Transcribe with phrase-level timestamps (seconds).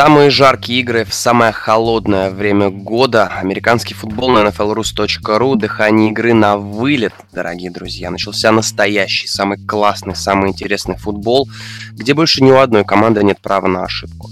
[0.00, 3.26] Самые жаркие игры в самое холодное время года.
[3.26, 5.56] Американский футбол на nflrus.ru.
[5.56, 8.08] Дыхание игры на вылет, дорогие друзья.
[8.08, 11.48] Начался настоящий, самый классный, самый интересный футбол,
[11.94, 14.30] где больше ни у одной команды нет права на ошибку.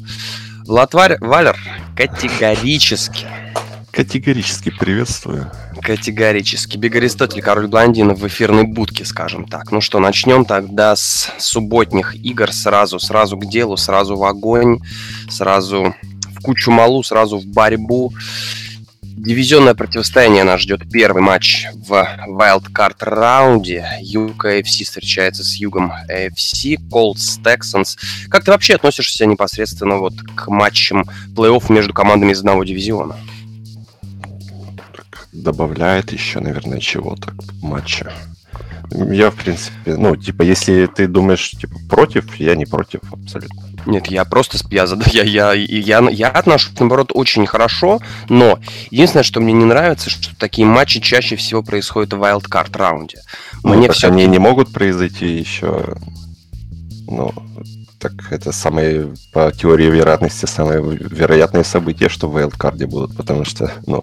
[0.68, 1.58] Влад Валер
[1.96, 3.26] категорически
[3.96, 5.50] Категорически приветствую.
[5.80, 6.76] Категорически.
[6.76, 9.72] Биг Аристотель, король блондинов в эфирной будке, скажем так.
[9.72, 14.80] Ну что, начнем тогда с субботних игр сразу, сразу к делу, сразу в огонь,
[15.30, 15.94] сразу
[16.30, 18.12] в кучу малу, сразу в борьбу.
[19.02, 23.88] Дивизионное противостояние нас ждет первый матч в Wildcard раунде.
[24.02, 27.96] Юг AFC встречается с Югом AFC, Colts Texans.
[28.28, 33.16] Как ты вообще относишься непосредственно вот к матчам плей-офф между командами из одного дивизиона?
[35.42, 38.06] Добавляет еще, наверное, чего-то к матчу.
[38.90, 43.62] Я, в принципе, ну, типа, если ты думаешь, типа, против, я не против абсолютно.
[43.84, 48.58] Нет, я просто я, я, я, я, я отношусь, наоборот, очень хорошо, но
[48.90, 53.18] единственное, что мне не нравится, что такие матчи чаще всего происходят в wildcard раунде.
[53.62, 55.96] Ну, мне все они не могут произойти еще,
[57.06, 57.32] ну,
[57.98, 63.72] так это самые, по теории вероятности, самые вероятные события, что в wildcard будут, потому что,
[63.86, 64.02] ну,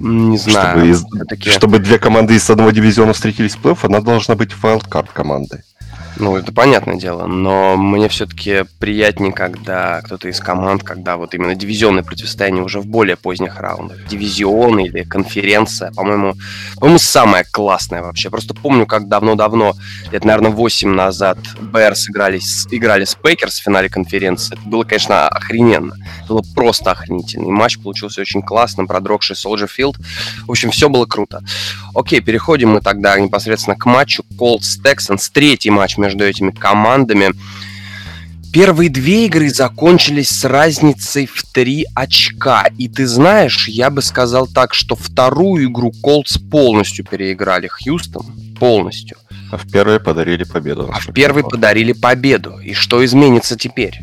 [0.00, 0.94] не знаю.
[0.94, 1.52] Чтобы, из...
[1.52, 5.60] Чтобы две команды из одного дивизиона встретились в плей-офф, она должна быть wildcard командой.
[6.16, 11.56] Ну, это понятное дело, но мне все-таки приятнее, когда кто-то из команд, когда вот именно
[11.56, 14.06] дивизионное противостояние уже в более поздних раундах.
[14.06, 16.34] Дивизион или конференция, по-моему,
[16.76, 18.30] по-моему, самое классное вообще.
[18.30, 19.74] Просто помню, как давно-давно,
[20.12, 22.38] лет, наверное, 8 назад, Берс играли,
[22.70, 24.54] играли с Пейкерс в финале конференции.
[24.54, 25.96] Это было, конечно, охрененно.
[26.22, 27.48] Это было просто охренительно.
[27.48, 29.96] И матч получился очень классным, продрогший Soldier Field.
[30.46, 31.42] В общем, все было круто.
[31.92, 34.24] Окей, переходим мы тогда непосредственно к матчу.
[34.38, 37.32] Colts Texans, третий матч между этими командами.
[38.52, 42.68] Первые две игры закончились с разницей в три очка.
[42.78, 48.26] И ты знаешь, я бы сказал так, что вторую игру Колдс полностью переиграли Хьюстон.
[48.60, 49.16] Полностью.
[49.50, 50.88] А в первой подарили победу.
[50.92, 52.60] А в первой подарили победу.
[52.60, 53.98] И что изменится теперь?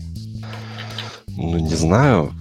[1.30, 2.34] Ну, не знаю.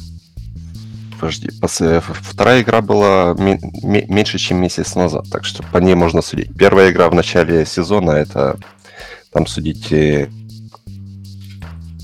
[1.20, 1.50] Подожди,
[1.80, 6.56] э, вторая игра была меньше, чем месяц назад, так что по ней можно судить.
[6.56, 8.58] Первая игра в начале сезона это
[9.32, 9.90] там судить,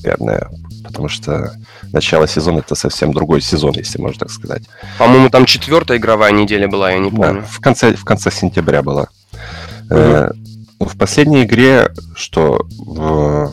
[0.02, 0.48] наверное,
[0.84, 1.52] потому что
[1.92, 4.62] начало сезона это совсем другой сезон, если можно так сказать.
[4.98, 7.40] По-моему, там четвертая игровая неделя была, я не помню.
[7.40, 9.08] Да, в конце, в конце сентября была.
[9.90, 10.86] Угу.
[10.86, 13.52] В последней игре, что в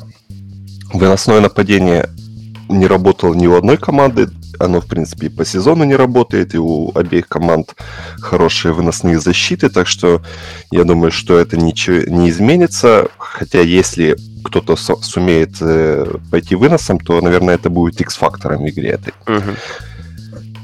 [0.94, 2.09] выносное нападение
[2.69, 4.29] не работало ни у одной команды,
[4.59, 7.75] оно, в принципе, и по сезону не работает, и у обеих команд
[8.19, 10.22] хорошие выносные защиты, так что
[10.72, 13.08] я думаю, что это ничего не изменится.
[13.18, 19.14] Хотя если кто-то сумеет э, пойти выносом, то, наверное, это будет X-фактором в игре этой.
[19.28, 19.52] Угу.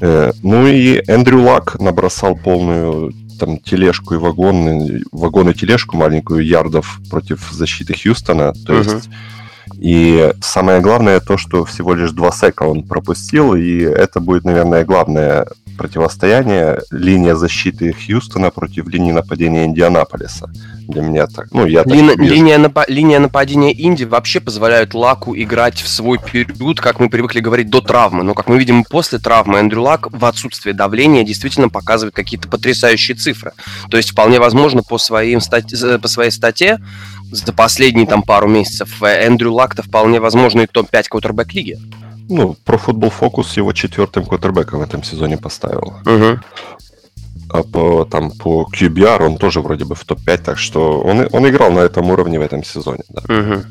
[0.00, 6.46] Э, ну и Эндрю Лак набросал полную там тележку и вагон, вагон и тележку маленькую
[6.46, 8.52] ярдов против защиты Хьюстона.
[8.66, 8.82] То угу.
[8.82, 9.08] есть
[9.78, 14.84] и самое главное то, что всего лишь два сека он пропустил, и это будет, наверное,
[14.84, 15.46] главное
[15.80, 20.50] противостояние линия защиты Хьюстона против линии нападения Индианаполиса.
[20.86, 21.46] Для меня так.
[21.52, 26.18] Ну, я так Ли, линия, напа- линия нападения Инди вообще позволяют Лаку играть в свой
[26.18, 28.24] период, как мы привыкли говорить, до травмы.
[28.24, 33.16] Но, как мы видим, после травмы Эндрю Лак в отсутствие давления действительно показывает какие-то потрясающие
[33.16, 33.52] цифры.
[33.88, 35.72] То есть, вполне возможно, по, своим стать...
[36.02, 36.78] по своей статье
[37.30, 41.78] за последние там пару месяцев э, Эндрю Лак-то вполне возможно и топ-5 квотербек лиги.
[42.28, 45.94] Ну, про футбол фокус его четвертым квотербеком в этом сезоне поставил.
[46.06, 46.40] Угу.
[47.52, 51.48] А по, там, по QBR он тоже вроде бы в топ-5, так что он, он
[51.48, 53.02] играл на этом уровне в этом сезоне.
[53.08, 53.22] Да.
[53.22, 53.62] Угу.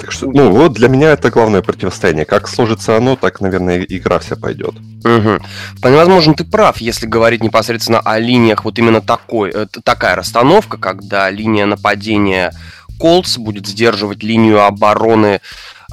[0.00, 2.24] Так что, ну, вот для меня это главное противостояние.
[2.24, 4.74] Как сложится оно, так, наверное, игра вся пойдет.
[5.04, 5.38] Угу.
[5.78, 10.78] Вполне возможно, ты прав, если говорить непосредственно о линиях, вот именно такой, э, такая расстановка,
[10.78, 12.52] когда линия нападения
[12.98, 15.40] Колдс будет сдерживать линию обороны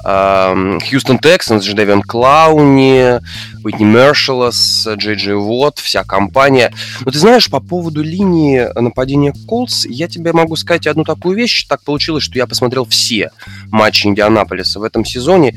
[0.02, 3.20] Хьюстон Тексанс, Джедевин Клауни,
[3.62, 6.72] Уитни Мершелос, Джей Джей Уотт, вся компания.
[7.04, 11.66] Но ты знаешь, по поводу линии нападения Колдс, я тебе могу сказать одну такую вещь.
[11.68, 13.30] Так получилось, что я посмотрел все
[13.70, 15.54] матчи Индианаполиса в этом сезоне.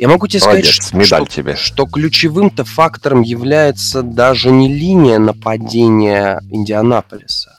[0.00, 1.56] Я могу тебе Молодец, сказать, что, что, тебе.
[1.56, 7.58] что ключевым-то фактором является даже не линия нападения Индианаполиса,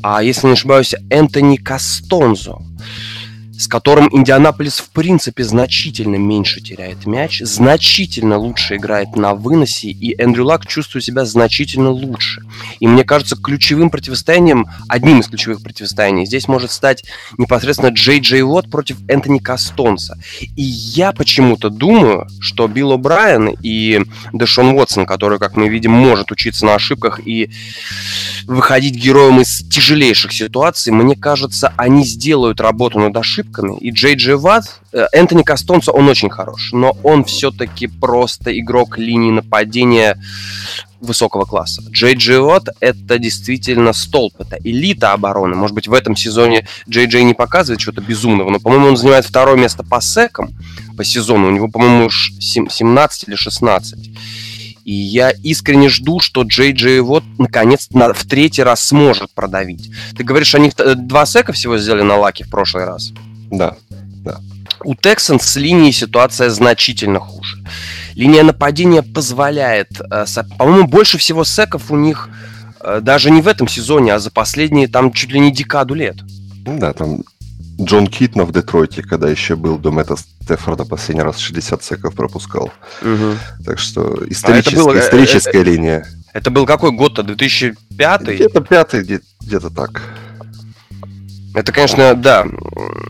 [0.00, 2.62] а, если не ошибаюсь, Энтони Кастонзо.
[3.58, 10.20] С которым Индианаполис в принципе значительно меньше теряет мяч, значительно лучше играет на выносе, и
[10.20, 12.42] Эндрю Лак чувствует себя значительно лучше.
[12.80, 17.04] И мне кажется, ключевым противостоянием, одним из ключевых противостояний здесь может стать
[17.38, 20.18] непосредственно Джей Джей Уотт против Энтони Кастонса.
[20.40, 24.02] И я почему-то думаю, что Билл О'Брайен и
[24.32, 27.50] Дэшон Уотсон, который, как мы видим, может учиться на ошибках и
[28.46, 33.43] выходить героем из тяжелейших ситуаций, мне кажется, они сделают работу над ошибками.
[33.80, 38.98] И Джей Джей Ватт, э, Энтони Кастонцо, он очень хорош, но он все-таки просто игрок
[38.98, 40.18] линии нападения
[41.00, 41.82] высокого класса.
[41.90, 45.54] Джей Джей Ватт— это действительно столб, это элита обороны.
[45.54, 49.26] Может быть, в этом сезоне Джей Джей не показывает чего-то безумного, но, по-моему, он занимает
[49.26, 50.54] второе место по секам
[50.96, 51.48] по сезону.
[51.48, 54.10] У него, по-моему, 17 или 16.
[54.84, 59.90] И я искренне жду, что Джей Джей вот наконец в третий раз сможет продавить.
[60.16, 63.12] Ты говоришь, они два сека всего сделали на лаке в прошлый раз?
[63.50, 63.76] Да,
[64.24, 64.40] да.
[64.84, 67.58] У Texans с линией ситуация значительно хуже.
[68.14, 70.24] Линия нападения позволяет, э,
[70.58, 72.28] по-моему, больше всего секов у них
[72.80, 76.16] э, даже не в этом сезоне, а за последние там чуть ли не декаду лет.
[76.64, 77.22] Да, там
[77.80, 82.72] Джон Китна в Детройте, когда еще был до Мэтта Стефорда, последний раз 60 секов пропускал.
[83.02, 83.64] Угу.
[83.64, 86.06] Так что историческая, а было, историческая это, линия.
[86.32, 87.22] Это был какой год-то?
[87.22, 88.22] 2005?
[88.22, 90.02] Где-то пятый, где- где-то так.
[91.54, 92.46] Это, конечно, да,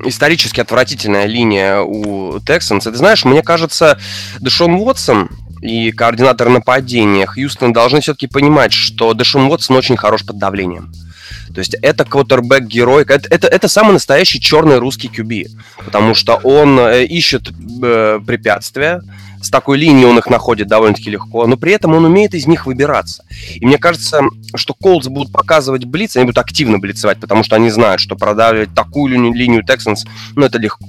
[0.05, 2.82] исторически отвратительная линия у Texans.
[2.82, 3.99] Ты знаешь, мне кажется,
[4.41, 5.31] Дэшон Уотсон
[5.62, 10.93] и координатор нападения Хьюстон должны все-таки понимать, что Дэшон Уотсон очень хорош под давлением.
[11.55, 15.47] То есть это квотербек-герой, это, это, это самый настоящий черный русский QB,
[15.85, 17.49] потому что он э, ищет
[17.82, 19.00] э, препятствия,
[19.44, 22.64] с такой линией он их находит довольно-таки легко, но при этом он умеет из них
[22.64, 23.25] выбираться.
[23.55, 24.23] И мне кажется,
[24.55, 28.75] что Колдс будут показывать блиц, они будут активно блицевать, потому что они знают, что продавливать
[28.75, 30.87] такую линию, линию Texans, ну, это легко.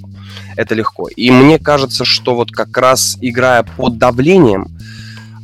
[0.55, 1.09] Это легко.
[1.09, 4.69] И мне кажется, что вот как раз играя под давлением,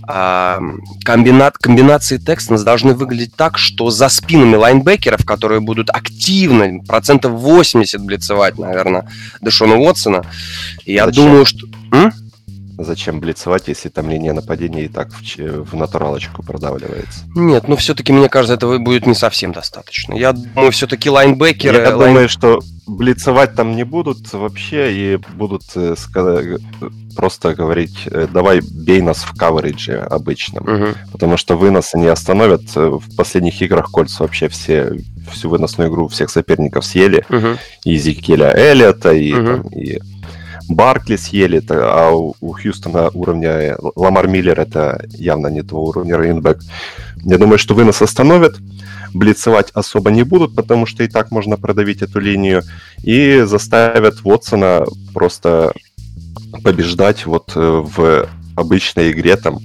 [0.07, 0.59] а,
[1.03, 8.01] комбинат, комбинации Texans должны выглядеть так, что за спинами лайнбекеров, которые будут активно, процентов 80
[8.01, 9.07] блицевать, наверное,
[9.41, 10.23] Дэшона Уотсона,
[10.85, 11.25] я Зачем?
[11.25, 11.67] думаю, что...
[11.91, 12.13] М?
[12.83, 17.21] Зачем блицевать, если там линия нападения и так в, в натуралочку продавливается?
[17.35, 20.13] Нет, ну все-таки, мне кажется, этого будет не совсем достаточно.
[20.13, 21.77] Я думаю, все-таки лайнбекеры...
[21.77, 22.13] Я лайн...
[22.13, 25.95] думаю, что блицевать там не будут вообще и будут э,
[27.15, 30.63] просто говорить, э, давай бей нас в каверидже обычном.
[30.63, 30.87] Угу.
[31.11, 32.61] Потому что вынос они остановят.
[32.75, 34.97] Э, в последних играх кольца вообще все
[35.31, 37.25] всю выносную игру всех соперников съели.
[37.29, 37.57] Угу.
[37.85, 39.45] И Зикеля Эллиота, и, угу.
[39.45, 39.99] там, и
[40.75, 46.59] Баркли съели, а у, у Хьюстона уровня Ламар Миллер это явно не того уровня рейнбэк.
[47.23, 48.55] Я думаю, что вынос остановят,
[49.13, 52.63] блицевать особо не будут, потому что и так можно продавить эту линию,
[53.03, 55.73] и заставят Вотсона просто
[56.63, 59.59] побеждать вот э, в обычной игре там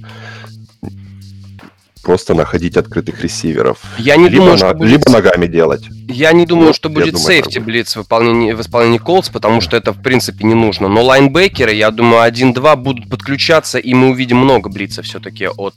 [2.07, 3.79] просто находить открытых ресиверов.
[3.97, 4.91] Я не либо, думаю, на, что будет...
[4.91, 5.81] либо ногами делать.
[6.07, 9.75] Я не думаю, вот, что будет сейфти блиц в выполнении, в исполнении Колдс, потому что
[9.75, 10.87] это в принципе не нужно.
[10.87, 15.75] Но лайнбекеры, я думаю, 1-2 будут подключаться, и мы увидим много блица все-таки от...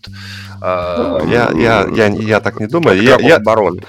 [0.62, 3.02] Э, ну, я, я, я, я так не думаю.
[3.02, 3.80] Я, я, обороны.
[3.80, 3.88] Я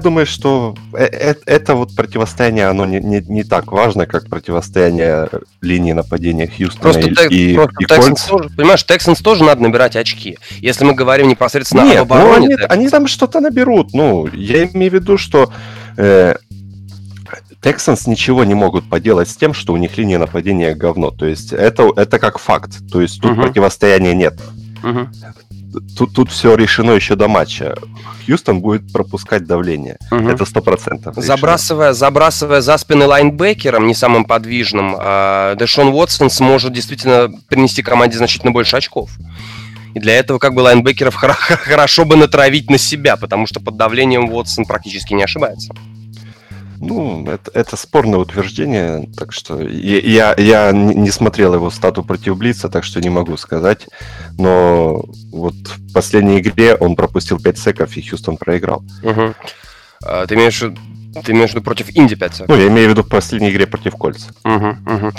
[0.00, 5.28] думаю, что э, э, это вот противостояние, оно не, не, не так важно, как противостояние
[5.60, 9.62] линии нападения Хьюстона просто и, тек, и, просто и Texans тоже, Понимаешь, Texans тоже надо
[9.62, 10.38] набирать очки.
[10.58, 12.48] Если мы говорим непосредственно Нет, об обороне...
[12.48, 13.92] Ну, они, они там что-то наберут.
[13.94, 15.50] Ну, я имею в виду, что
[15.96, 16.36] э,
[17.62, 21.10] Texans ничего не могут поделать с тем, что у них линия нападения говно.
[21.10, 22.72] То есть это, это как факт.
[22.92, 23.42] То есть тут угу.
[23.42, 24.34] противостояния нет.
[24.82, 25.08] Угу
[25.96, 27.74] тут, тут все решено еще до матча.
[28.26, 29.98] Хьюстон будет пропускать давление.
[30.10, 30.28] Угу.
[30.28, 31.16] Это сто процентов.
[31.16, 38.16] Забрасывая, забрасывая за спины лайнбекером, не самым подвижным, а, Дэшон Уотсон сможет действительно принести команде
[38.16, 39.10] значительно больше очков.
[39.94, 44.30] И для этого как бы лайнбекеров хорошо бы натравить на себя, потому что под давлением
[44.32, 45.72] Уотсон практически не ошибается.
[46.80, 52.68] Ну, это, это спорное утверждение, так что я, я не смотрел его стату против Блица,
[52.68, 53.86] так что не могу сказать.
[54.38, 58.84] Но вот в последней игре он пропустил 5 секов, и Хьюстон проиграл.
[59.02, 59.34] Угу.
[60.04, 60.62] А, ты имеешь
[61.24, 62.48] ты имеешь в виду против Инди 5 секов?
[62.48, 64.32] Ну, я имею в виду в последней игре против Кольца.
[64.44, 65.12] Угу, угу.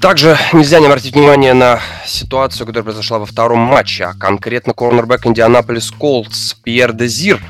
[0.00, 5.26] Также нельзя не обратить внимание на ситуацию, которая произошла во втором матче, а конкретно корнербэк
[5.26, 7.42] Индианаполис Колдс Пьер Дезир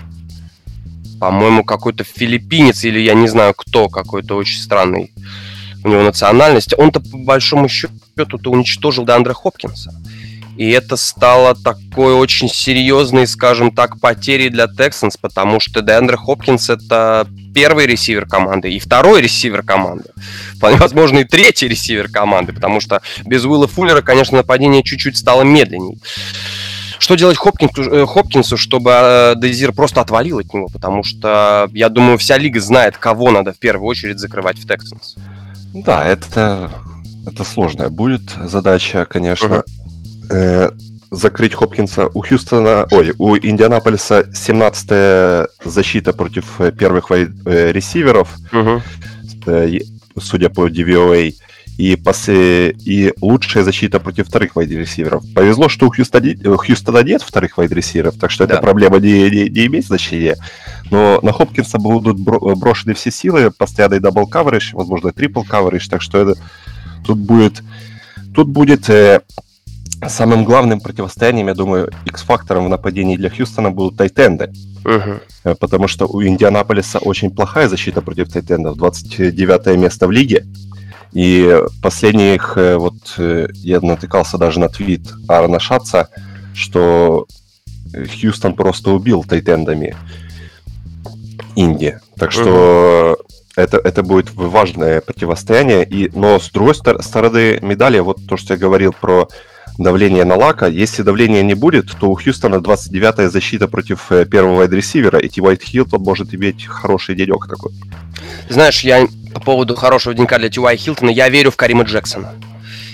[1.20, 5.12] по-моему, какой-то филиппинец или я не знаю кто, какой-то очень странный
[5.84, 6.74] у него национальность.
[6.76, 9.94] Он-то по большому счету-то уничтожил Деандра Хопкинса.
[10.56, 16.68] И это стало такой очень серьезной, скажем так, потерей для Texans, потому что Деандре Хопкинс
[16.68, 20.10] это первый ресивер команды и второй ресивер команды.
[20.56, 25.42] Вполне возможно, и третий ресивер команды, потому что без Уилла Фуллера, конечно, нападение чуть-чуть стало
[25.42, 25.96] медленнее.
[27.00, 30.68] Что делать Хопкинсу, э, Хопкинсу, чтобы э, Дезир просто отвалил от него?
[30.70, 35.18] Потому что, я думаю, вся лига знает, кого надо в первую очередь закрывать в Texans.
[35.72, 36.70] Да, это,
[37.26, 39.62] это сложная будет задача, конечно.
[40.28, 40.76] Uh-huh.
[41.10, 49.82] закрыть Хопкинса у Хьюстона, ой, у Индианаполиса 17-я защита против первых ресиверов, uh-huh.
[50.20, 51.32] судя по DVOA
[51.80, 55.24] и, после, и лучшая защита против вторых вайд-ресиверов.
[55.34, 58.54] Повезло, что у Хьюстона, Хьюстона нет вторых вайд-ресиверов, так что да.
[58.54, 60.36] эта проблема не, не, не имеет значения.
[60.90, 66.18] Но на Хопкинса будут брошены все силы, постоянный double coverage, возможно, triple coverage, так что
[66.18, 66.34] это,
[67.06, 67.62] тут будет,
[68.34, 69.22] тут будет э,
[70.06, 74.52] самым главным противостоянием, я думаю, X-фактором в нападении для Хьюстона будут тайтенды.
[74.84, 75.20] Uh-huh.
[75.58, 80.44] Потому что у Индианаполиса очень плохая защита против тайтендов, 29 место в лиге.
[81.12, 86.08] И последних, э, вот э, я натыкался даже на твит Аарона Шатца,
[86.54, 87.26] что
[87.92, 89.96] Хьюстон просто убил тайтендами
[91.56, 91.98] Инди.
[92.16, 93.24] Так что uh-huh.
[93.56, 95.84] это, это будет важное противостояние.
[95.84, 99.28] И, но с другой стороны медали, вот то, что я говорил про
[99.82, 100.66] давление на Лака.
[100.66, 105.40] Если давления не будет, то у Хьюстона 29-я защита против э, первого вайд-ресивера, и Ти
[105.40, 107.72] Уайт Хилтон может иметь хороший денек такой.
[108.48, 112.34] Знаешь, я по поводу хорошего денька для Тюай Хилтона, я верю в Карима Джексона.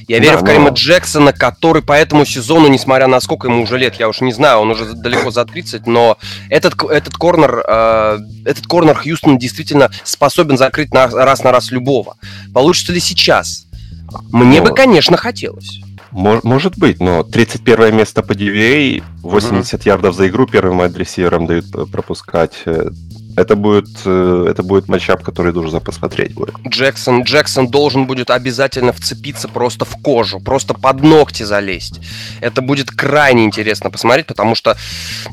[0.08, 0.74] Я верю да, в Карима но...
[0.74, 4.60] Джексона, который по этому сезону, несмотря на сколько ему уже лет, я уж не знаю,
[4.60, 6.16] он уже далеко за 30, но
[6.48, 12.16] этот, этот корнер, э, этот корнер Хьюстон действительно способен закрыть на, раз на раз любого.
[12.54, 13.66] Получится ли сейчас?
[14.30, 14.68] Мне но...
[14.68, 15.80] бы, конечно, хотелось.
[16.16, 19.82] Может быть, но 31 место по DVA, 80 uh-huh.
[19.84, 22.54] ярдов за игру первым адресером дают пропускать.
[22.64, 22.88] Э,
[23.36, 26.54] это будет, э, это будет матчап, который нужно посмотреть будет.
[26.66, 32.00] Джексон, Джексон должен будет обязательно вцепиться просто в кожу, просто под ногти залезть.
[32.40, 34.74] Это будет крайне интересно посмотреть, потому что,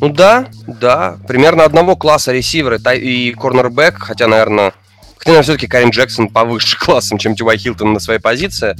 [0.02, 4.74] ну да, да, примерно одного класса ресивера и корнербэк, хотя, наверное,
[5.16, 8.76] хотя, наверное, все-таки Карин Джексон повыше классом, чем Тювай Хилтон на своей позиции.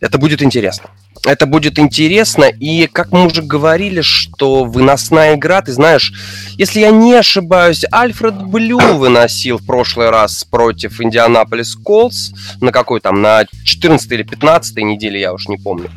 [0.00, 0.90] Это будет интересно
[1.26, 2.44] это будет интересно.
[2.44, 6.12] И как мы уже говорили, что выносная игра, ты знаешь,
[6.56, 13.00] если я не ошибаюсь, Альфред Блю выносил в прошлый раз против Indianapolis Colts на какой
[13.00, 15.90] там, на 14 или 15 неделе, я уж не помню.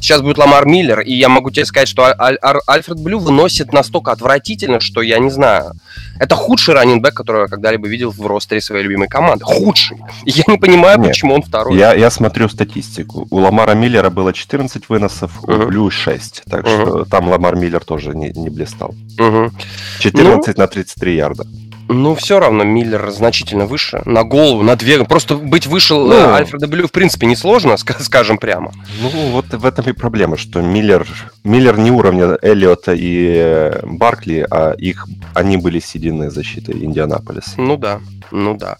[0.00, 3.72] Сейчас будет Ламар Миллер, и я могу тебе сказать, что Аль- Аль- Альфред Блю выносит
[3.72, 5.72] настолько отвратительно, что я не знаю.
[6.18, 9.44] Это худший раннингбэк, который я когда-либо видел в ростере своей любимой команды.
[9.44, 9.98] Худший.
[10.24, 11.78] И я не понимаю, Нет, почему он второй.
[11.78, 13.26] Я, я смотрю статистику.
[13.30, 15.64] У Ламара Миллера было 14 выносов, uh-huh.
[15.64, 16.42] у Блю 6.
[16.48, 16.82] Так uh-huh.
[16.82, 18.94] что там Ламар Миллер тоже не, не блистал.
[19.18, 19.52] Uh-huh.
[20.00, 21.46] 14 ну, на 33 ярда.
[21.92, 24.02] Ну, все равно Миллер значительно выше.
[24.04, 25.02] На голову, на две.
[25.04, 28.72] Просто быть выше ну, э, Альфреда Блю, в принципе, несложно, скажем прямо.
[29.02, 31.04] Ну, вот в этом и проблема, что Миллер,
[31.42, 37.60] Миллер не уровня Эллиота и э, Баркли, а их, они были седины защиты Индианаполиса.
[37.60, 38.76] Ну да, ну да.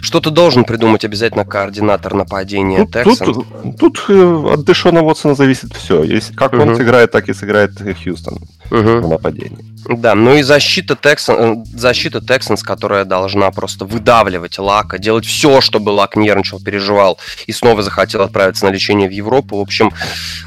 [0.00, 3.46] Что ты должен придумать обязательно координатор нападения тут, Тут,
[3.78, 6.02] тут э, от Дэшона Уотсона зависит все.
[6.02, 6.62] Если, как угу.
[6.62, 9.06] он сыграет, так и сыграет Хьюстон угу.
[9.06, 9.64] в нападении.
[9.88, 15.90] Да, ну и защита Texans, защита Texans, которая должна просто выдавливать Лака, делать все, чтобы
[15.90, 19.56] Лак нервничал, переживал и снова захотел отправиться на лечение в Европу.
[19.56, 19.92] В общем,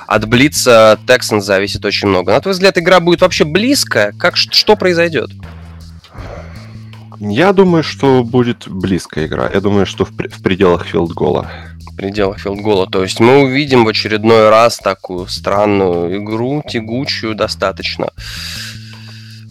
[0.07, 2.33] от Блица Texans зависит очень много.
[2.33, 4.13] На твой взгляд, игра будет вообще близкая?
[4.17, 5.31] Как, что произойдет?
[7.23, 9.47] Я думаю, что будет близкая игра.
[9.53, 11.51] Я думаю, что в, в пределах филдгола.
[11.91, 12.87] В пределах филдгола.
[12.87, 18.09] То есть мы увидим в очередной раз такую странную игру, тягучую достаточно.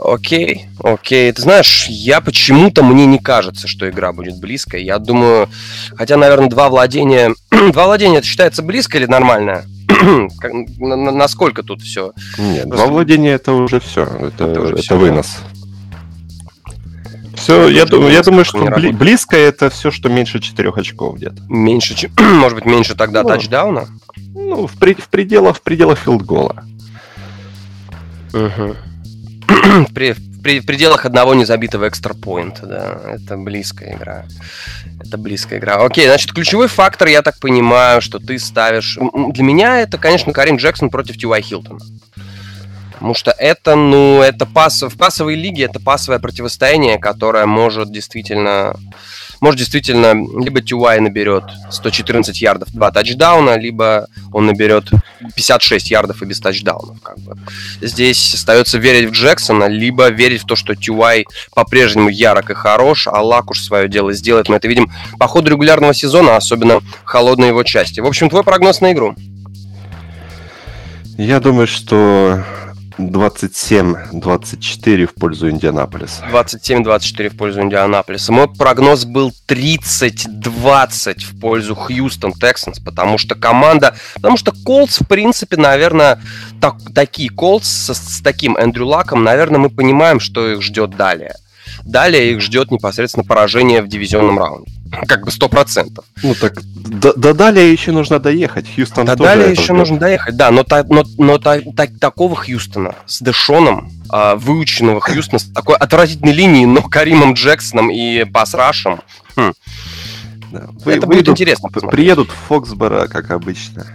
[0.00, 1.30] Окей, окей.
[1.30, 4.82] Ты знаешь, я почему-то мне не кажется, что игра будет близкой.
[4.82, 5.48] Я думаю,
[5.94, 7.36] хотя, наверное, два владения...
[7.72, 9.62] два владения это считается близко или нормально?
[10.78, 12.14] Насколько тут все?
[12.36, 12.84] Нет, Просто...
[12.84, 14.02] два владения это уже все.
[14.02, 15.38] Это, это, уже это все, вынос.
[17.50, 21.42] Все, я, думаю, я думаю, что бли- близко это все, что меньше четырех очков где-то.
[21.48, 23.88] Меньше, может быть, меньше тогда ну, тачдауна?
[24.34, 26.64] Ну, в, при, в пределах, в пределах филдгола.
[28.32, 28.76] Угу.
[29.94, 34.26] при, при, в пределах одного незабитого экстрапоинта, да, это близкая игра.
[35.04, 35.84] Это близкая игра.
[35.84, 38.96] Окей, значит, ключевой фактор, я так понимаю, что ты ставишь...
[39.32, 41.80] Для меня это, конечно, Карин Джексон против Тюай Хилтона.
[43.00, 44.82] Потому что это, ну, это пас...
[44.82, 48.76] в пасовой лиге это пасовое противостояние, которое может действительно
[49.40, 54.90] может действительно либо Тюай наберет 114 ярдов, 2 тачдауна, либо он наберет
[55.34, 57.00] 56 ярдов и без тачдаунов.
[57.00, 57.38] Как бы.
[57.80, 63.06] Здесь остается верить в Джексона, либо верить в то, что Тюай по-прежнему ярок и хорош,
[63.06, 64.50] а Лак уж свое дело сделает.
[64.50, 68.00] Мы это видим по ходу регулярного сезона, особенно холодной его части.
[68.00, 69.14] В общем, твой прогноз на игру?
[71.16, 72.44] Я думаю, что
[72.98, 76.24] 27-24 в пользу Индианаполиса.
[76.30, 78.32] 27-24 в пользу Индианаполиса.
[78.32, 83.96] Мой прогноз был 30-20 в пользу Хьюстон Тексанс, потому что команда...
[84.14, 86.20] Потому что Колдс, в принципе, наверное,
[86.60, 91.34] так, такие Колдс с, с таким Эндрю Лаком, наверное, мы понимаем, что их ждет далее.
[91.84, 94.79] Далее их ждет непосредственно поражение в дивизионном раунде.
[95.06, 96.04] Как бы сто процентов.
[96.22, 98.66] Ну так до, до далее еще нужно доехать.
[98.74, 99.76] Хьюстон до далее еще ждет.
[99.76, 105.00] нужно доехать, да, но, та, но, но та, та, такого Хьюстона с Дэшоном, э, выученного
[105.00, 109.00] Хьюстона с такой отвратительной линией, но Каримом Джексоном и Пасрашем,
[109.36, 109.52] хм.
[110.50, 110.68] да.
[110.84, 112.00] Вы, это будет интересно посмотреть.
[112.00, 113.86] Приедут в Фоксборо, как обычно.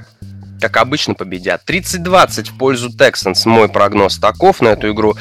[0.62, 1.70] Как обычно победят.
[1.70, 3.46] 30-20 в пользу Тексанс.
[3.46, 5.16] Мой прогноз таков на эту игру.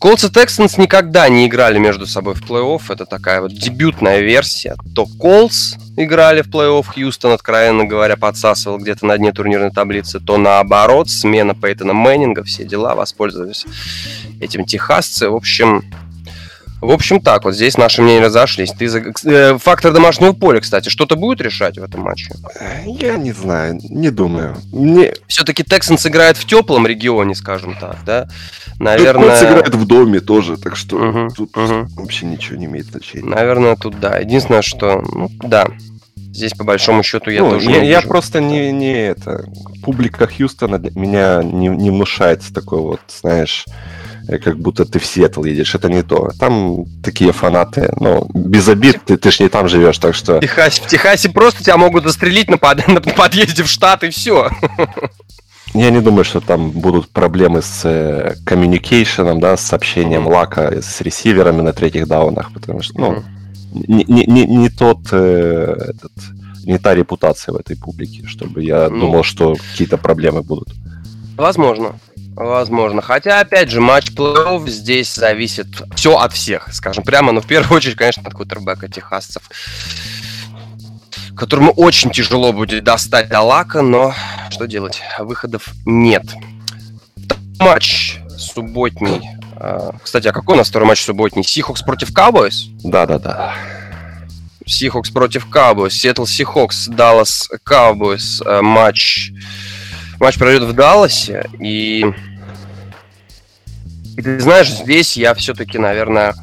[0.00, 2.80] Colts и Texans никогда не играли между собой в плей-офф.
[2.88, 4.74] Это такая вот дебютная версия.
[4.94, 10.38] То Colts играли в плей-офф, Хьюстон, откровенно говоря, подсасывал где-то на дне турнирной таблицы, то
[10.38, 13.66] наоборот, смена Пейтона Мэннинга, все дела, воспользовались
[14.40, 15.28] этим техасцы.
[15.28, 15.84] В общем,
[16.80, 18.72] в общем, так вот, здесь наши мнения разошлись.
[18.72, 19.02] Ты за...
[19.24, 22.32] Э, фактор домашнего поля, кстати, что-то будет решать в этом матче?
[22.86, 24.56] Я не знаю, не думаю.
[24.72, 25.12] Мне...
[25.26, 28.28] Все-таки Texans играет в теплом регионе, скажем так, да?
[28.78, 29.28] Наверное...
[29.28, 31.86] Колдс играет в доме тоже, так что угу, тут угу.
[31.96, 33.28] вообще ничего не имеет значения.
[33.28, 34.18] Наверное, тут да.
[34.18, 35.66] Единственное, что, ну, да,
[36.32, 39.46] Здесь, по большому счету, я ну, тоже я, не я просто не, не это...
[39.82, 43.64] Публика Хьюстона меня не, не внушает такой вот, знаешь,
[44.38, 45.74] как будто ты в Сиэтл едешь.
[45.74, 46.30] Это не то.
[46.38, 50.36] Там такие фанаты, ну, без обид, ты, ты ж не там живешь, так что...
[50.36, 54.10] В Техасе, в Техасе просто тебя могут застрелить на, под, на подъезде в штат, и
[54.10, 54.50] все.
[55.74, 60.32] Я не думаю, что там будут проблемы с э, communication, да, с сообщением mm-hmm.
[60.32, 63.22] лака с ресиверами на третьих даунах, потому что, ну,
[63.72, 66.12] не, не, не, не тот э, этот,
[66.64, 70.68] не та репутация в этой публике, чтобы я ну, думал, что какие-то проблемы будут.
[71.36, 71.94] Возможно.
[72.40, 73.02] Возможно.
[73.02, 77.32] Хотя, опять же, матч плей-офф здесь зависит все от всех, скажем прямо.
[77.32, 79.42] Но в первую очередь, конечно, от квотербека техасцев
[81.36, 84.12] которому очень тяжело будет достать до Лака, но
[84.50, 85.00] что делать?
[85.18, 86.24] Выходов нет.
[87.58, 89.22] Матч субботний.
[89.56, 91.42] А, кстати, а какой у нас второй матч субботний?
[91.42, 92.68] Seahawks против Cowboys?
[92.84, 93.54] Да-да-да.
[94.66, 95.90] Seahawks против Cowboys.
[95.90, 98.42] Seattle Seahawks, Dallas Cowboys.
[98.44, 99.30] Э, матч...
[100.18, 101.48] Матч пройдет в Далласе.
[101.58, 102.04] И...
[104.20, 106.34] И ты знаешь, здесь я все-таки, наверное,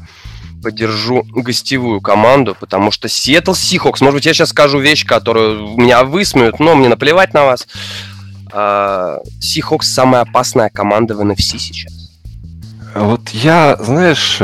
[0.64, 6.02] поддержу гостевую команду, потому что Сиэтл Сихокс, может быть, я сейчас скажу вещь, которую меня
[6.02, 7.68] высмеют, но мне наплевать на вас.
[9.40, 11.92] Сихокс самая опасная команда в NFC сейчас.
[12.96, 14.40] Вот я, знаешь,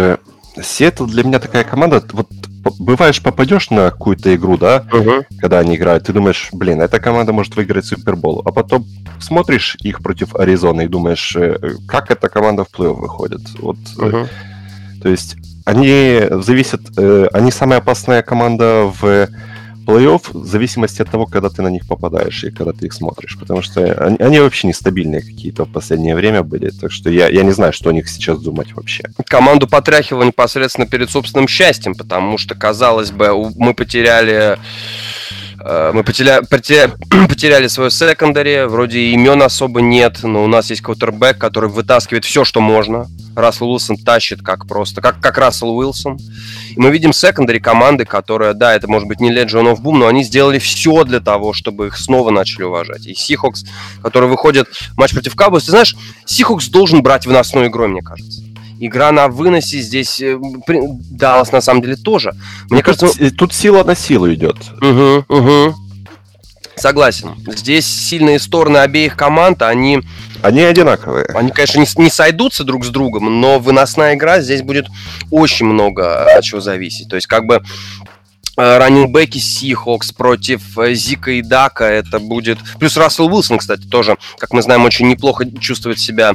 [0.62, 2.28] Сиэтл для меня такая команда, вот
[2.78, 5.24] бываешь, попадешь на какую-то игру, да, угу.
[5.38, 8.86] когда они играют, ты думаешь, блин, эта команда может выиграть Супербол, а потом
[9.20, 13.40] смотришь их против Аризоны и думаешь, э, как эта команда в плей-офф выходит.
[13.60, 14.28] Вот, угу.
[15.02, 19.28] То есть они зависят, э, они самая опасная команда в
[19.84, 23.36] плей-офф в зависимости от того, когда ты на них попадаешь и когда ты их смотришь.
[23.38, 26.70] Потому что они, они вообще нестабильные какие-то в последнее время были.
[26.70, 29.04] Так что я, я не знаю, что о них сейчас думать вообще.
[29.26, 34.58] Команду потряхивало непосредственно перед собственным счастьем, потому что, казалось бы, мы потеряли
[35.64, 36.44] мы потеряли,
[37.28, 42.44] потеряли, свое секондари, вроде имен особо нет, но у нас есть квотербек, который вытаскивает все,
[42.44, 43.08] что можно.
[43.34, 46.18] Рассел Уилсон тащит как просто, как, как Рассел Уилсон.
[46.76, 50.06] И мы видим секондари команды, которая, да, это может быть не Legion of Boom, но
[50.06, 53.06] они сделали все для того, чтобы их снова начали уважать.
[53.06, 53.64] И Сихокс,
[54.02, 55.96] который выходит в матч против Кабус, ты знаешь,
[56.26, 58.42] Сихокс должен брать выносную игру, мне кажется
[58.80, 60.38] игра на выносе здесь э,
[61.10, 62.34] Даллас на самом деле тоже.
[62.70, 64.56] Мне тут, кажется, тут сила на силу идет.
[64.80, 65.74] Угу, угу.
[66.76, 67.30] Согласен.
[67.46, 70.00] Здесь сильные стороны обеих команд, они...
[70.42, 71.24] Они одинаковые.
[71.34, 74.86] Они, конечно, не, не сойдутся друг с другом, но выносная игра здесь будет
[75.30, 77.08] очень много от чего зависеть.
[77.08, 77.62] То есть, как бы
[78.56, 82.58] э, раннинgbеки Сихокс против э, Зика и Дака, это будет...
[82.78, 86.34] Плюс Рассел Уилсон, кстати, тоже, как мы знаем, очень неплохо чувствует себя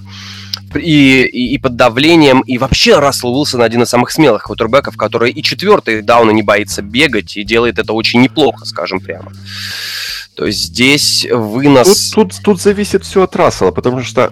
[0.75, 2.41] и, и, и под давлением.
[2.41, 6.81] И вообще Рассел Уилсон один из самых смелых квотербеков, который и четвертый дауна не боится
[6.81, 9.31] бегать и делает это очень неплохо, скажем прямо.
[10.35, 12.11] То есть здесь вынос...
[12.11, 14.31] Тут, тут, тут зависит все от Рассела, потому что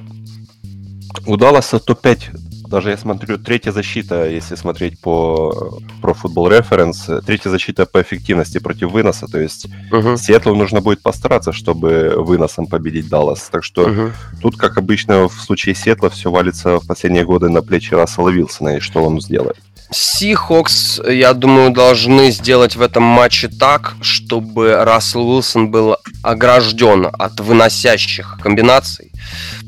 [1.25, 7.49] У Далласа топ-5 даже я смотрю, третья защита, если смотреть по про Football Reference, третья
[7.49, 9.27] защита по эффективности против выноса.
[9.27, 10.17] То есть uh-huh.
[10.17, 13.49] Сиэтлу нужно будет постараться, чтобы выносом победить Даллас.
[13.51, 14.11] Так что uh-huh.
[14.41, 18.77] тут, как обычно, в случае Сиэтла все валится в последние годы на плечи Рассела Вилсона,
[18.77, 19.57] и что он сделает.
[19.89, 27.39] Сихокс, я думаю, должны сделать в этом матче так, чтобы Рассел Уилсон был огражден от
[27.39, 29.11] выносящих комбинаций,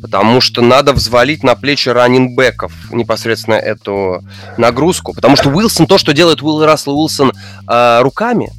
[0.01, 4.23] потому что надо взвалить на плечи раннинбеков непосредственно эту
[4.57, 7.31] нагрузку, потому что Уилсон, то, что делает Уилл Рассел Уилсон
[7.67, 8.51] э, руками,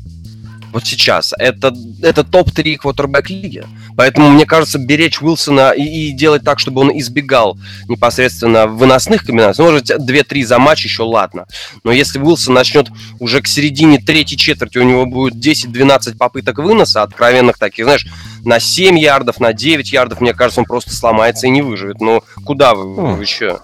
[0.73, 1.35] вот сейчас.
[1.39, 3.65] Это, это топ-3 квотербек лиги.
[4.01, 9.63] Поэтому, мне кажется, беречь Уилсона и, и делать так, чтобы он избегал непосредственно выносных комбинаций.
[9.63, 11.45] Может, 2-3 за матч еще ладно.
[11.85, 17.03] Но если Уилсон начнет уже к середине третьей четверти, у него будет 10-12 попыток выноса,
[17.03, 18.07] откровенных таких, знаешь,
[18.43, 22.01] на 7 ярдов, на 9 ярдов, мне кажется, он просто сломается и не выживет.
[22.01, 23.21] Ну, куда вы, вы хм.
[23.21, 23.59] еще?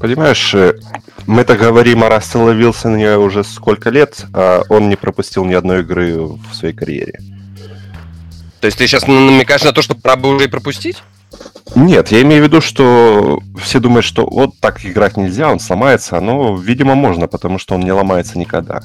[0.00, 0.74] Понимаешь, э,
[1.26, 6.18] мы-то говорим о Расселе Вилсоне уже сколько лет, а он не пропустил ни одной игры
[6.18, 7.18] в своей карьере.
[8.62, 11.02] То есть ты сейчас намекаешь на то, что пора бы уже и пропустить?
[11.74, 16.20] Нет, я имею в виду, что все думают, что вот так играть нельзя, он сломается,
[16.20, 18.80] но, видимо, можно, потому что он не ломается никогда.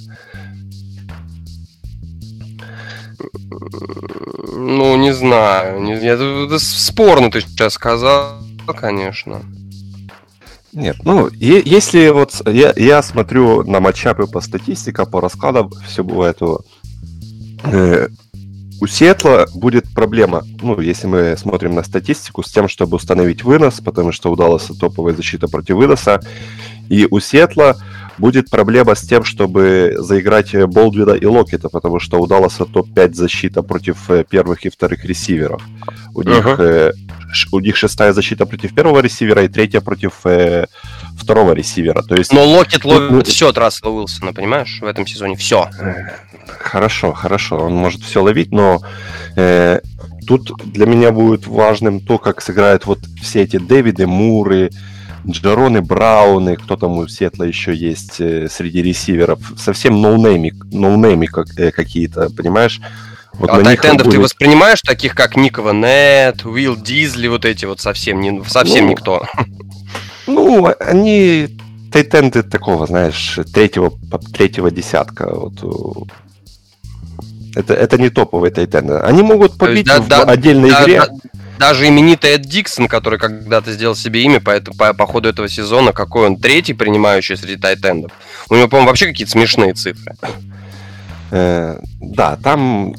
[4.55, 5.79] Ну, не знаю.
[5.83, 8.39] Не, это, это спорно ты сейчас сказал,
[8.79, 9.43] конечно.
[10.73, 16.63] Нет, ну, если вот я, я смотрю на матчапы по статистике, по раскладам всего этого,
[17.63, 18.07] э,
[18.79, 23.81] у Сиэтла будет проблема, ну, если мы смотрим на статистику, с тем, чтобы установить вынос,
[23.81, 26.19] потому что удалась топовая защита против выноса,
[26.89, 27.77] и у Сиэтла
[28.17, 33.61] будет проблема с тем, чтобы заиграть Болдвина и Локета, потому что у Далласа топ-5 защита
[33.61, 35.61] против э, первых и вторых ресиверов.
[36.13, 36.35] У uh-huh.
[36.35, 36.91] них э,
[37.51, 40.67] у них шестая защита против первого ресивера и третья против э,
[41.17, 42.01] второго ресивера.
[42.01, 42.31] То есть...
[42.31, 45.69] Но Локет ловит все от Рассела Уилсона, понимаешь, в этом сезоне все.
[46.47, 48.81] Хорошо, хорошо, он может все ловить, но
[49.35, 49.79] э,
[50.25, 54.69] тут для меня будет важным то, как сыграют вот все эти Дэвиды Муры,
[55.27, 59.39] Джароны Брауны, кто там у Сиэтла еще есть э, среди ресиверов.
[59.57, 62.79] Совсем ноунеймы, ноунеймы как, э, какие-то, понимаешь?
[63.33, 64.15] Вот а тайтендов будет...
[64.15, 68.91] ты воспринимаешь таких, как Ник Ваннетт, Уилл Дизли, вот эти вот совсем, не, совсем ну,
[68.91, 69.27] никто?
[70.27, 71.57] Ну, они
[71.91, 73.91] тайтенды такого, знаешь, третьего,
[74.33, 75.29] третьего десятка.
[75.33, 76.09] Вот.
[77.55, 78.95] Это, это не топовые тайтенды.
[78.95, 80.99] Они могут побить есть, да, в да, отдельной да, игре.
[80.99, 81.07] Да,
[81.57, 85.49] даже именитый Эд Диксон, который когда-то сделал себе имя по, это, по, по ходу этого
[85.49, 88.11] сезона, какой он третий принимающий среди тайтендов.
[88.49, 90.15] У него, по-моему, вообще какие-то смешные цифры.
[91.31, 92.93] Э, да, там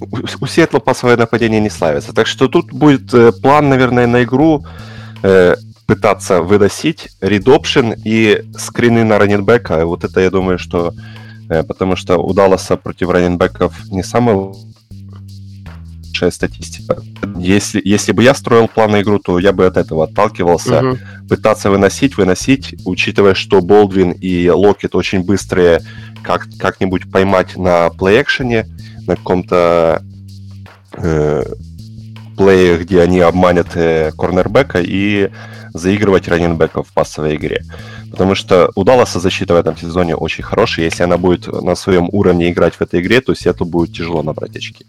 [0.00, 2.12] у Сиэтла пасовое нападение не славится.
[2.12, 4.64] Так что тут будет э, план, наверное, на игру
[5.22, 9.84] э, пытаться выносить редопшн и скрины на раненбека.
[9.86, 10.94] Вот это, я думаю, что...
[11.48, 14.54] Э, потому что у Далласа против раненбеков не самая
[16.14, 17.02] лучшая статистика.
[17.36, 20.80] Если, если бы я строил план на игру, то я бы от этого отталкивался.
[20.80, 20.98] Угу.
[21.28, 25.80] Пытаться выносить, выносить, учитывая, что Болдвин и Локет очень быстрые,
[26.22, 28.66] как, как-нибудь поймать на плей-экшене,
[29.06, 30.02] на каком-то
[30.96, 31.42] э,
[32.36, 35.30] плее, где они обманят э, корнербека и
[35.74, 37.62] заигрывать раненбека в пассовой игре.
[38.10, 40.86] Потому что у Далласа защита в этом сезоне очень хорошая.
[40.86, 44.56] Если она будет на своем уровне играть в этой игре, то Сету будет тяжело набрать
[44.56, 44.86] очки.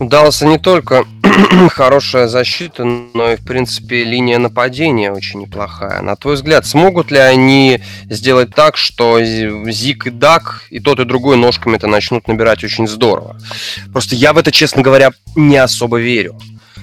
[0.00, 1.04] У Далласа не только
[1.70, 6.00] хорошая защита, но и, в принципе, линия нападения очень неплохая.
[6.00, 11.04] На твой взгляд, смогут ли они сделать так, что Зик и Дак, и тот, и
[11.04, 13.36] другой ножками это начнут набирать очень здорово?
[13.92, 16.38] Просто я в это, честно говоря, не особо верю.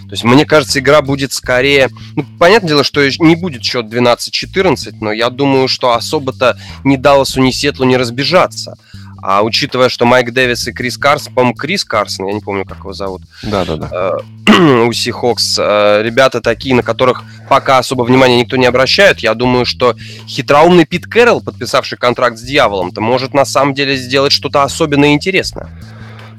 [0.08, 1.89] То есть, мне кажется, игра будет скорее...
[2.15, 7.41] Ну, понятное дело, что не будет счет 12-14, но я думаю, что особо-то ни Далласу,
[7.41, 8.78] ни Сетлу не разбежаться.
[9.22, 12.80] А учитывая, что Майк Дэвис и Крис Карсон, по-моему, Крис Карсон, я не помню, как
[12.80, 13.24] его зовут.
[13.43, 14.20] Да-да-да.
[14.48, 15.58] Э, у Сихокс.
[15.60, 19.20] Э, ребята такие, на которых пока особо внимания никто не обращает.
[19.20, 19.96] Я думаю, что
[20.28, 25.13] хитроумный Пит Кэрролл, подписавший контракт с Дьяволом-то, может на самом деле сделать что-то особенное и
[25.13, 25.70] интересное.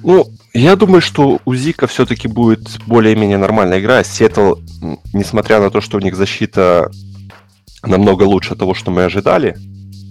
[0.05, 4.03] Ну, я думаю, что у Зика все-таки будет более-менее нормальная игра.
[4.03, 4.55] Сиэтл,
[5.13, 6.91] несмотря на то, что у них защита
[7.83, 9.57] намного лучше того, что мы ожидали,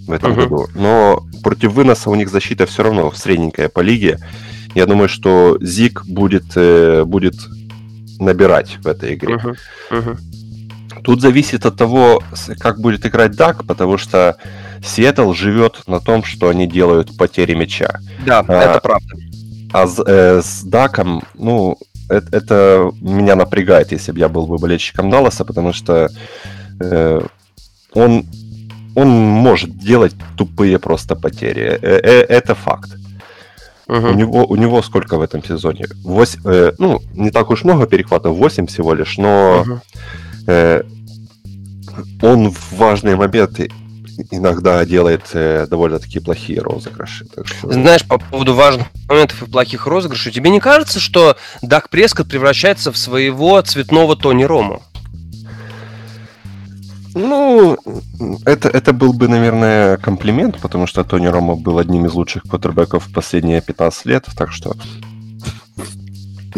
[0.06, 0.48] в этом uh-huh.
[0.48, 0.66] году.
[0.74, 4.18] Но против выноса у них защита все равно средненькая по лиге.
[4.74, 7.34] Я думаю, что Зик будет, э, будет
[8.18, 9.34] набирать в этой игре.
[9.34, 9.56] Uh-huh.
[9.90, 10.18] Uh-huh.
[11.04, 12.22] Тут зависит от того,
[12.58, 14.36] как будет играть Дак, потому что
[14.84, 18.00] Сиэтл живет на том, что они делают потери мяча.
[18.24, 19.14] Да, а, это правда.
[19.72, 21.78] А с, э, с Даком, ну,
[22.08, 26.08] это, это меня напрягает, если бы я был бы болельщиком Далласа, потому что
[26.80, 27.20] э,
[27.92, 28.26] он,
[28.94, 31.78] он может делать тупые просто потери.
[31.82, 32.90] Э, э, это факт.
[33.86, 34.12] Uh-huh.
[34.12, 35.86] У, него, у него сколько в этом сезоне?
[36.04, 39.80] 8, э, ну, не так уж много перехватов, 8 всего лишь, но uh-huh.
[40.46, 40.82] э,
[42.22, 43.70] он в важные моменты
[44.30, 47.26] иногда делает э, довольно-таки плохие розыгрыши.
[47.26, 47.72] Так что...
[47.72, 52.92] Знаешь, по поводу важных моментов и плохих розыгрышей, тебе не кажется, что Дак Прескотт превращается
[52.92, 54.82] в своего цветного Тони Рому?
[57.14, 57.76] Ну,
[58.44, 63.06] это, это был бы, наверное, комплимент, потому что Тони Рома был одним из лучших квотербеков
[63.06, 64.74] в последние 15 лет, так что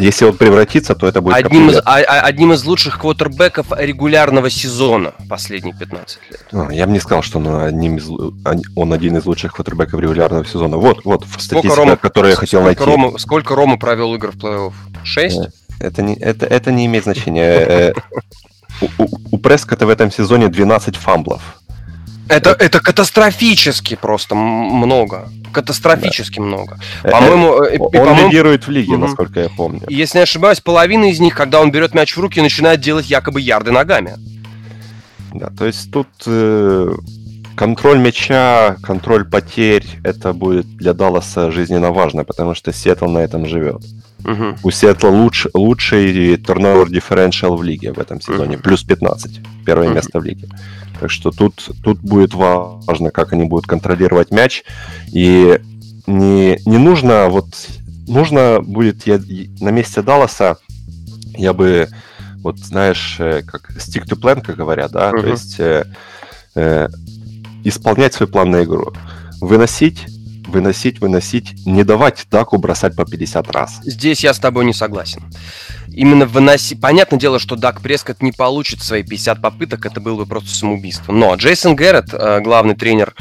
[0.01, 4.51] если он превратится, то это будет одним из, а, а, одним из лучших квотербеков регулярного
[4.51, 6.47] сезона последних 15 лет.
[6.53, 8.09] А, я бы не сказал, что он, одним из,
[8.75, 10.77] он один из лучших квотербеков регулярного сезона.
[10.77, 12.85] Вот, вот статистика, Рома, которую я хотел сколько найти.
[12.85, 14.73] Рома, сколько Рома провел игр в плей-офф?
[15.05, 15.39] Шесть?
[15.39, 17.45] Э, это не, это, это не имеет значения.
[17.45, 17.93] Э,
[18.99, 21.60] у, у Прескота в этом сезоне 12 фамблов.
[22.31, 25.29] Это, это катастрофически просто много.
[25.53, 26.43] Катастрофически да.
[26.45, 26.79] много.
[27.03, 29.03] Э, по-моему, э, он по лидирует в лиге, угу.
[29.03, 29.83] насколько я помню.
[29.89, 33.41] Если не ошибаюсь, половина из них, когда он берет мяч в руки, начинает делать якобы
[33.41, 34.17] ярды ногами.
[35.35, 36.93] Да, то есть тут э,
[37.57, 43.47] контроль мяча, контроль потерь, это будет для Далласа жизненно важно, потому что Сиэтл на этом
[43.47, 43.83] живет.
[44.25, 44.59] Угу.
[44.63, 48.63] У Сиэтла луч, лучший turnover differential в лиге в этом сезоне, угу.
[48.63, 49.97] плюс 15, первое угу.
[49.97, 50.49] место в лиге.
[51.01, 54.65] Так что тут, тут будет важно, как они будут контролировать мяч.
[55.11, 55.59] И
[56.07, 57.47] не, не нужно, вот
[58.07, 59.19] нужно будет я,
[59.61, 60.59] на месте Далласа
[61.35, 61.89] я бы,
[62.43, 65.21] вот знаешь, э, как stick to plan, как говорят, да, uh-huh.
[65.21, 65.85] то есть э,
[66.55, 66.89] э,
[67.65, 68.93] исполнять свой план на игру.
[69.41, 70.07] Выносить
[70.51, 73.81] выносить, выносить, не давать Даку бросать по 50 раз.
[73.85, 75.23] Здесь я с тобой не согласен
[76.01, 76.81] именно выносить...
[76.81, 81.13] Понятное дело, что Дак Прескотт не получит свои 50 попыток, это было бы просто самоубийство.
[81.13, 83.15] Но Джейсон Гэррет, э, главный тренер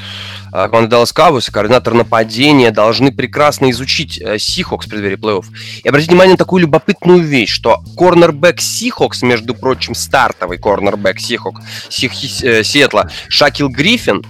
[0.53, 5.45] э, команды Dallas Cowboys, координатор нападения, должны прекрасно изучить Сихокс в преддверии плей-офф.
[5.83, 11.59] И обратите внимание на такую любопытную вещь, что корнербэк Сихокс, между прочим, стартовый корнербэк Сихок,
[11.89, 12.13] Сих,
[12.43, 14.23] э, Сиэтла, Шакил Гриффин,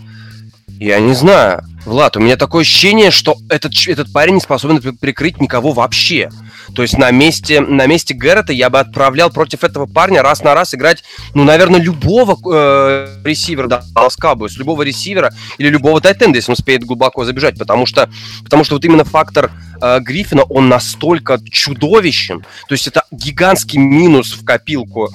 [0.79, 5.39] я не знаю, Влад, у меня такое ощущение, что этот, этот парень не способен прикрыть
[5.39, 6.29] никого вообще.
[6.75, 10.53] То есть на месте, на месте Гэррета я бы отправлял против этого парня раз на
[10.53, 11.03] раз играть,
[11.33, 16.83] ну, наверное, любого э, ресивера Dallas Cowboys, любого ресивера или любого тайтенда, если он успеет
[16.83, 18.09] глубоко забежать, потому что,
[18.43, 19.51] потому что вот именно фактор
[19.81, 25.09] э, Гриффина, он настолько чудовищен, то есть это гигантский минус в копилку,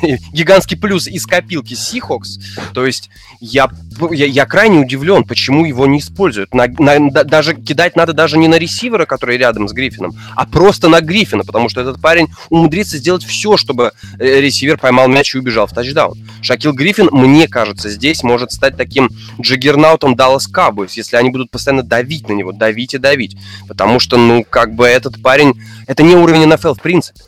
[0.32, 2.40] гигантский плюс из копилки Seahawks,
[2.72, 3.68] то есть я,
[4.10, 6.54] я, я крайне удивлен, почему его не используют.
[6.54, 10.88] На, на, даже кидать надо даже не на ресивера, который рядом с Гриффином, а просто
[10.94, 15.38] на Гриффина, потому что этот парень умудрится сделать все, чтобы э, ресивер поймал мяч и
[15.38, 16.16] убежал в тачдаун.
[16.40, 21.82] Шакил Гриффин, мне кажется, здесь может стать таким джиггернаутом Dallas Cowboys, если они будут постоянно
[21.82, 23.36] давить на него, давить и давить.
[23.66, 25.54] Потому что, ну, как бы этот парень,
[25.86, 27.20] это не уровень НФЛ в принципе.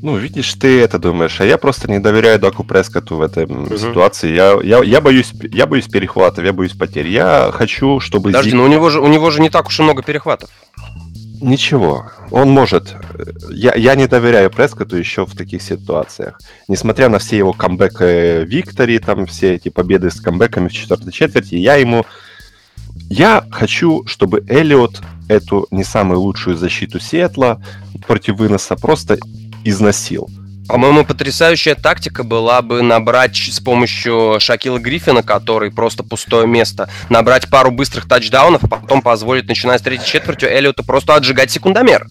[0.00, 3.76] Ну, видишь, ты это думаешь, а я просто не доверяю Даку Прескоту в этой угу.
[3.76, 4.32] ситуации.
[4.32, 7.08] Я, я, я, боюсь, я боюсь перехватов, я боюсь потерь.
[7.08, 8.30] Я хочу, чтобы...
[8.30, 8.58] Подожди, Зик...
[8.58, 10.50] но у него, же, у него же не так уж и много перехватов.
[11.40, 12.96] Ничего, он может.
[13.50, 16.40] Я, я не доверяю Прескоту еще в таких ситуациях.
[16.66, 21.54] Несмотря на все его камбэки Виктори, там все эти победы с камбэками в четвертой четверти,
[21.54, 22.04] я ему...
[23.10, 27.62] Я хочу, чтобы Эллиот эту не самую лучшую защиту Сиэтла
[28.06, 29.18] против выноса просто
[29.64, 30.28] износил.
[30.68, 37.48] По-моему, потрясающая тактика была бы набрать с помощью Шакила Гриффина, который просто пустое место, набрать
[37.48, 42.08] пару быстрых тачдаунов, а потом позволить, начиная с третьей четвертью, Эллиоту просто отжигать секундомер.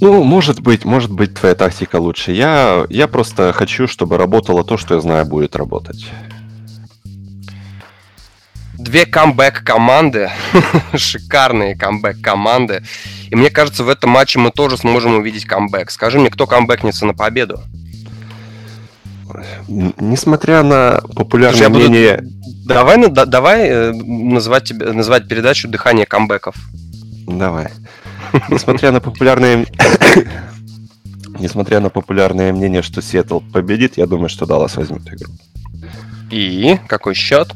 [0.00, 2.30] Ну, может быть, может быть, твоя тактика лучше.
[2.30, 6.06] Я, я просто хочу, чтобы работало то, что я знаю будет работать
[8.86, 10.30] две камбэк-команды,
[10.94, 12.82] шикарные камбэк-команды.
[13.30, 15.90] И мне кажется, в этом матче мы тоже сможем увидеть камбэк.
[15.90, 17.60] Скажи мне, кто камбэкнется на победу?
[19.68, 22.18] Несмотря на популярное Слушай, мнение...
[22.22, 22.64] Буду...
[22.66, 26.54] Давай, да, давай э, называть, тебе, называть передачу «Дыхание камбэков».
[27.26, 27.68] Давай.
[28.48, 29.66] Несмотря на популярные...
[31.38, 35.32] Несмотря на популярное мнение, что Сиэтл победит, я думаю, что Даллас возьмет игру.
[36.30, 37.52] И какой счет?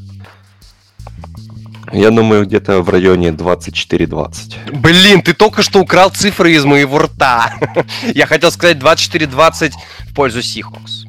[1.92, 4.72] Я думаю, где-то в районе 24-20.
[4.72, 7.52] Блин, ты только что украл цифры из моего рта.
[8.14, 9.72] Я хотел сказать 24-20
[10.08, 11.04] в пользу Сихокс.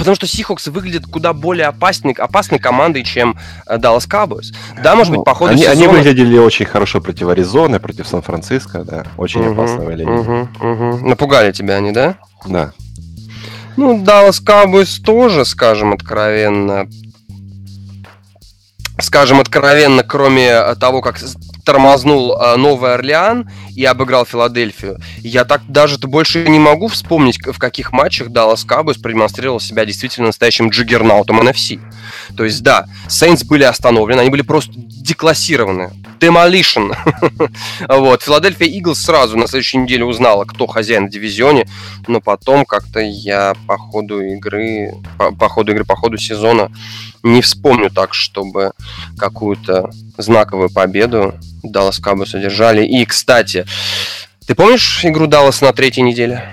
[0.00, 4.46] Потому что Сихокс выглядит куда более опасной, опасной командой, чем э, Dallas Cowboys.
[4.82, 5.76] Да, может быть, по ходу они, сезона...
[5.76, 9.04] Они выглядели очень хорошо против Аризоны, против Сан-Франциско, да.
[9.18, 10.10] Очень угу, опасно выглядели.
[10.10, 11.06] Угу, угу.
[11.06, 12.16] Напугали тебя они, да?
[12.46, 12.72] Да.
[13.76, 16.88] Ну, Dallas Cowboys тоже, скажем откровенно,
[19.02, 21.18] скажем откровенно, кроме того, как
[21.64, 24.98] тормознул э, Новый Орлеан и обыграл Филадельфию.
[25.18, 30.28] Я так даже-то больше не могу вспомнить, в каких матчах Даллас Cowboys продемонстрировал себя действительно
[30.28, 31.80] настоящим джиггернаутом NFC.
[32.36, 35.90] То есть, да, Сейнс были остановлены, они были просто деклассированы.
[36.20, 36.94] Demolition.
[37.88, 38.22] вот.
[38.22, 41.66] Филадельфия Иглс сразу на следующей неделе узнала, кто хозяин в дивизионе,
[42.06, 46.70] но потом как-то я по ходу игры, по, по ходу игры, по ходу сезона
[47.22, 48.72] не вспомню так, чтобы
[49.18, 52.86] какую-то знаковую победу Даллас Cowboys одержали.
[52.86, 53.59] И, кстати,
[54.46, 56.44] ты помнишь игру Даллас на третьей неделе?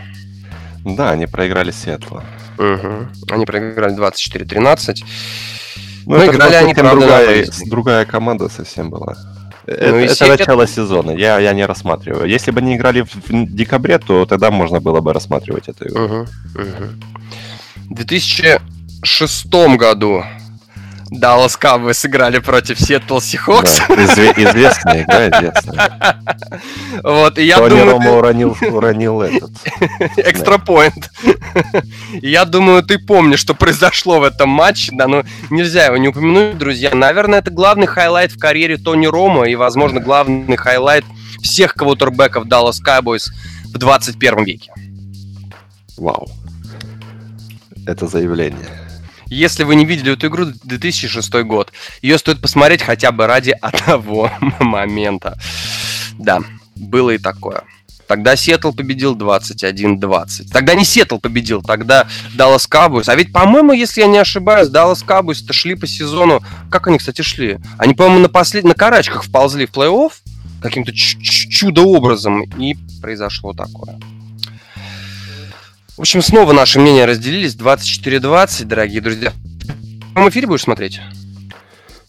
[0.86, 2.24] Да, они проиграли Сиэтла.
[2.58, 3.08] Угу.
[3.30, 5.04] Они проиграли 24-13.
[6.06, 9.15] Ну, Но играли они, правда, другая, другая команда совсем была.
[9.67, 12.26] Ну, это, это начало сезона, я, я не рассматриваю.
[12.26, 16.06] Если бы они играли в декабре, то тогда можно было бы рассматривать эту игру.
[16.06, 16.86] Угу, угу.
[17.89, 20.24] В 2006 году
[21.10, 23.80] Даллас Cowboys сыграли против Сиэтл Сихокс.
[23.88, 26.24] Да, известная игра, известная.
[27.04, 27.91] Вот, и я Тони думаю...
[27.91, 29.52] Рома уронил, уронил этот.
[30.17, 31.10] Extra point.
[32.22, 34.91] Я думаю, ты помнишь, что произошло в этом матче.
[34.93, 36.93] Да, ну, нельзя его не упомянуть, друзья.
[36.93, 41.06] Наверное, это главный хайлайт в карьере Тони Рома и, возможно, главный хайлайт
[41.41, 43.28] всех квотербеков Dallas Cowboys
[43.74, 44.72] в 21 веке.
[45.98, 46.28] Вау.
[47.86, 48.87] Это заявление.
[49.30, 51.74] Если вы не видели эту игру, 2006 год.
[52.02, 55.38] Ее стоит посмотреть хотя бы ради одного момента.
[56.18, 56.40] Да,
[56.76, 57.63] было и такое.
[58.08, 60.52] Тогда Сиэтл победил 21-20.
[60.54, 63.04] Тогда не Сиэтл победил, тогда Даллас Cowboys.
[63.08, 66.42] А ведь, по-моему, если я не ошибаюсь, Даллас Cowboys-то шли по сезону...
[66.72, 67.60] Как они, кстати, шли?
[67.78, 68.63] Они, по-моему, на, послед...
[68.63, 70.13] на карачках вползли в плей-офф
[70.62, 74.00] каким-то чудо-образом, и произошло такое.
[75.97, 77.55] В общем, снова наши мнения разделились.
[77.55, 79.31] 24-20, дорогие друзья.
[79.31, 81.01] В прямом эфире будешь смотреть?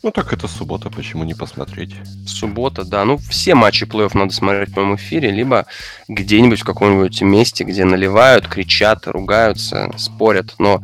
[0.02, 1.94] Ну так это суббота, почему не посмотреть?
[2.26, 3.06] Суббота, да.
[3.06, 5.64] Ну, все матчи плей-офф надо смотреть в прямом эфире, либо
[6.06, 10.54] где-нибудь в каком-нибудь месте, где наливают, кричат, ругаются, спорят.
[10.58, 10.82] Но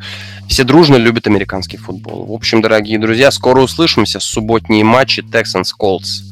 [0.49, 2.25] все дружно любят американский футбол.
[2.25, 4.19] В общем, дорогие друзья, скоро услышимся.
[4.19, 6.23] Субботние матчи Texans Colts,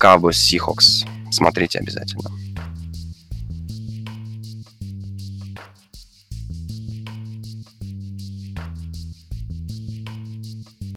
[0.00, 1.06] Cowboys Seahawks.
[1.30, 2.41] Смотрите обязательно.